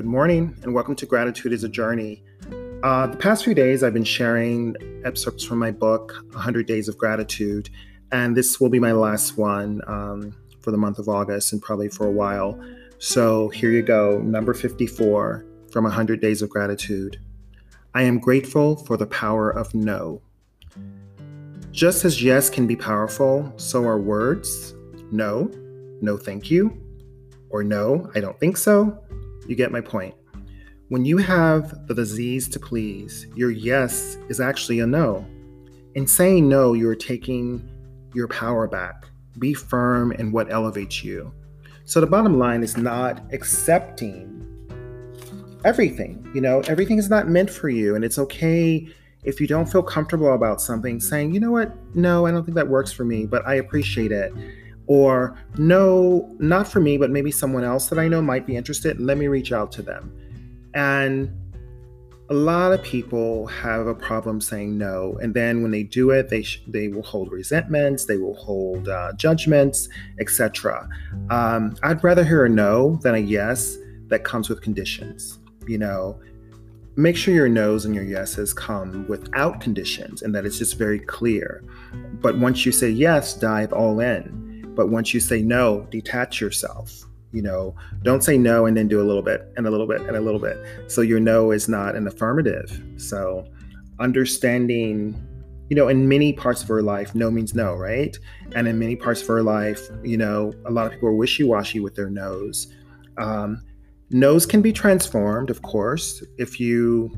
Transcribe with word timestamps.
morning, 0.00 0.56
and 0.62 0.72
welcome 0.72 0.96
to 0.96 1.04
Gratitude 1.04 1.52
is 1.52 1.64
a 1.64 1.68
Journey. 1.68 2.24
Uh, 2.82 3.08
the 3.08 3.16
past 3.18 3.44
few 3.44 3.52
days, 3.52 3.82
I've 3.82 3.92
been 3.92 4.04
sharing 4.04 4.74
excerpts 5.04 5.44
from 5.44 5.58
my 5.58 5.70
book, 5.70 6.24
100 6.32 6.66
Days 6.66 6.88
of 6.88 6.96
Gratitude, 6.96 7.68
and 8.10 8.34
this 8.34 8.58
will 8.58 8.70
be 8.70 8.80
my 8.80 8.92
last 8.92 9.36
one 9.36 9.82
um, 9.86 10.34
for 10.62 10.70
the 10.70 10.78
month 10.78 10.98
of 10.98 11.10
August 11.10 11.52
and 11.52 11.60
probably 11.60 11.90
for 11.90 12.06
a 12.06 12.10
while. 12.10 12.58
So 12.98 13.50
here 13.50 13.70
you 13.70 13.82
go, 13.82 14.18
number 14.20 14.54
54 14.54 15.44
from 15.70 15.84
100 15.84 16.22
Days 16.22 16.40
of 16.40 16.48
Gratitude. 16.48 17.20
I 17.94 18.04
am 18.04 18.18
grateful 18.18 18.76
for 18.76 18.96
the 18.96 19.06
power 19.06 19.50
of 19.50 19.74
no. 19.74 20.22
Just 21.70 22.06
as 22.06 22.22
yes 22.22 22.48
can 22.48 22.66
be 22.66 22.76
powerful, 22.76 23.52
so 23.58 23.84
are 23.84 23.98
words 23.98 24.72
no, 25.10 25.50
no 26.00 26.16
thank 26.16 26.50
you, 26.50 26.80
or 27.50 27.62
no, 27.62 28.10
I 28.14 28.20
don't 28.20 28.40
think 28.40 28.56
so. 28.56 29.01
You 29.46 29.56
get 29.56 29.72
my 29.72 29.80
point. 29.80 30.14
When 30.88 31.04
you 31.04 31.16
have 31.18 31.86
the 31.86 31.94
disease 31.94 32.48
to 32.50 32.60
please, 32.60 33.26
your 33.34 33.50
yes 33.50 34.18
is 34.28 34.40
actually 34.40 34.80
a 34.80 34.86
no. 34.86 35.26
In 35.94 36.06
saying 36.06 36.48
no, 36.48 36.74
you're 36.74 36.94
taking 36.94 37.68
your 38.14 38.28
power 38.28 38.68
back. 38.68 39.06
Be 39.38 39.54
firm 39.54 40.12
in 40.12 40.32
what 40.32 40.52
elevates 40.52 41.02
you. 41.02 41.32
So 41.84 42.00
the 42.00 42.06
bottom 42.06 42.38
line 42.38 42.62
is 42.62 42.76
not 42.76 43.22
accepting 43.32 44.38
everything. 45.64 46.28
You 46.34 46.40
know, 46.40 46.60
everything 46.68 46.98
is 46.98 47.08
not 47.08 47.28
meant 47.28 47.50
for 47.50 47.68
you, 47.68 47.94
and 47.94 48.04
it's 48.04 48.18
okay 48.18 48.88
if 49.24 49.40
you 49.40 49.46
don't 49.46 49.70
feel 49.70 49.82
comfortable 49.82 50.34
about 50.34 50.60
something, 50.60 51.00
saying, 51.00 51.32
you 51.32 51.40
know 51.40 51.50
what, 51.50 51.74
no, 51.94 52.26
I 52.26 52.32
don't 52.32 52.44
think 52.44 52.56
that 52.56 52.68
works 52.68 52.92
for 52.92 53.04
me, 53.04 53.24
but 53.24 53.46
I 53.46 53.54
appreciate 53.54 54.12
it. 54.12 54.32
Or, 54.86 55.38
no, 55.56 56.34
not 56.38 56.66
for 56.66 56.80
me, 56.80 56.98
but 56.98 57.10
maybe 57.10 57.30
someone 57.30 57.64
else 57.64 57.86
that 57.88 57.98
I 57.98 58.08
know 58.08 58.20
might 58.20 58.46
be 58.46 58.56
interested. 58.56 59.00
Let 59.00 59.16
me 59.16 59.28
reach 59.28 59.52
out 59.52 59.70
to 59.72 59.82
them. 59.82 60.12
And 60.74 61.30
a 62.30 62.34
lot 62.34 62.72
of 62.72 62.82
people 62.82 63.46
have 63.48 63.86
a 63.86 63.94
problem 63.94 64.40
saying 64.40 64.78
no, 64.78 65.18
and 65.20 65.34
then 65.34 65.60
when 65.60 65.70
they 65.70 65.82
do 65.82 66.10
it, 66.10 66.30
they 66.30 66.42
sh- 66.42 66.62
they 66.66 66.88
will 66.88 67.02
hold 67.02 67.30
resentments, 67.30 68.06
they 68.06 68.16
will 68.16 68.34
hold 68.36 68.88
uh, 68.88 69.12
judgments, 69.16 69.88
etc. 70.18 70.88
Um, 71.28 71.76
I'd 71.82 72.02
rather 72.02 72.24
hear 72.24 72.46
a 72.46 72.48
no 72.48 72.96
than 73.02 73.14
a 73.14 73.18
yes 73.18 73.76
that 74.06 74.24
comes 74.24 74.48
with 74.48 74.62
conditions. 74.62 75.40
You 75.66 75.76
know, 75.76 76.18
make 76.96 77.16
sure 77.16 77.34
your 77.34 77.50
no's 77.50 77.84
and 77.84 77.94
your 77.94 78.04
yeses 78.04 78.54
come 78.54 79.06
without 79.08 79.60
conditions, 79.60 80.22
and 80.22 80.34
that 80.34 80.46
it's 80.46 80.56
just 80.56 80.78
very 80.78 81.00
clear. 81.00 81.62
But 82.14 82.38
once 82.38 82.64
you 82.64 82.72
say 82.72 82.88
yes, 82.88 83.34
dive 83.34 83.74
all 83.74 84.00
in. 84.00 84.51
But 84.74 84.88
once 84.88 85.12
you 85.12 85.20
say 85.20 85.42
no, 85.42 85.86
detach 85.90 86.40
yourself 86.40 87.04
you 87.32 87.42
know? 87.42 87.74
Don't 88.02 88.22
say 88.22 88.38
no 88.38 88.66
and 88.66 88.76
then 88.76 88.88
do 88.88 89.00
a 89.00 89.04
little 89.04 89.22
bit 89.22 89.50
and 89.56 89.66
a 89.66 89.70
little 89.70 89.86
bit 89.86 90.02
and 90.02 90.16
a 90.16 90.20
little 90.20 90.40
bit. 90.40 90.58
So 90.86 91.00
your 91.00 91.18
no 91.18 91.50
is 91.50 91.68
not 91.68 91.96
an 91.96 92.06
affirmative. 92.06 92.82
So 92.96 93.46
understanding 93.98 95.28
you 95.68 95.76
know 95.76 95.88
in 95.88 96.08
many 96.08 96.32
parts 96.32 96.62
of 96.62 96.70
our 96.70 96.82
life 96.82 97.14
no 97.14 97.30
means 97.30 97.54
no 97.54 97.74
right? 97.74 98.16
And 98.54 98.68
in 98.68 98.78
many 98.78 98.96
parts 98.96 99.22
of 99.22 99.30
our 99.30 99.42
life 99.42 99.80
you 100.02 100.16
know 100.16 100.52
a 100.66 100.70
lot 100.70 100.86
of 100.86 100.92
people 100.92 101.08
are 101.08 101.14
wishy-washy 101.14 101.80
with 101.80 101.94
their 101.94 102.10
no's. 102.10 102.66
Um, 103.18 103.62
no's 104.10 104.44
can 104.44 104.60
be 104.60 104.72
transformed 104.72 105.50
of 105.50 105.62
course 105.62 106.22
if 106.38 106.60
you 106.60 107.10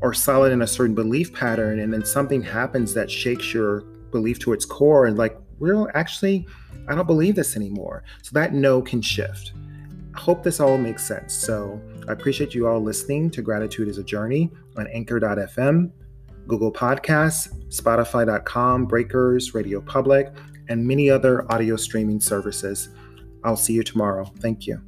are 0.00 0.14
solid 0.14 0.52
in 0.52 0.62
a 0.62 0.66
certain 0.66 0.94
belief 0.94 1.32
pattern 1.34 1.80
and 1.80 1.92
then 1.92 2.04
something 2.04 2.40
happens 2.42 2.94
that 2.94 3.10
shakes 3.10 3.52
your 3.52 3.80
belief 4.12 4.38
to 4.38 4.52
its 4.52 4.64
core 4.64 5.06
and 5.06 5.18
like 5.18 5.36
we're 5.58 5.90
actually 5.90 6.46
I 6.88 6.94
don't 6.94 7.06
believe 7.06 7.34
this 7.34 7.56
anymore. 7.56 8.02
So 8.22 8.30
that 8.32 8.54
no 8.54 8.80
can 8.80 9.02
shift. 9.02 9.52
I 10.14 10.20
hope 10.20 10.42
this 10.42 10.58
all 10.58 10.78
makes 10.78 11.06
sense. 11.06 11.34
So 11.34 11.80
I 12.08 12.12
appreciate 12.12 12.54
you 12.54 12.66
all 12.66 12.80
listening 12.80 13.30
to 13.32 13.42
Gratitude 13.42 13.88
is 13.88 13.98
a 13.98 14.02
Journey 14.04 14.50
on 14.76 14.86
anchor.fm, 14.88 15.90
Google 16.46 16.72
Podcasts, 16.72 17.52
Spotify.com, 17.68 18.86
Breakers, 18.86 19.54
Radio 19.54 19.80
Public, 19.82 20.32
and 20.68 20.86
many 20.86 21.10
other 21.10 21.50
audio 21.52 21.76
streaming 21.76 22.20
services. 22.20 22.88
I'll 23.44 23.56
see 23.56 23.74
you 23.74 23.82
tomorrow. 23.82 24.24
Thank 24.40 24.66
you. 24.66 24.87